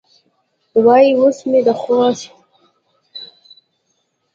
[0.85, 2.25] وایي اوس مې د خوست